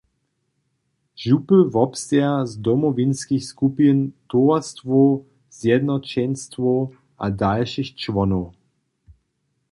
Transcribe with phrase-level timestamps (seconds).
[1.15, 3.97] Župy wobsteja z Domowinskich skupin,
[4.31, 5.09] towarstwow,
[5.59, 6.79] zjednoćenstwow
[7.17, 8.45] a dalšich čłonow.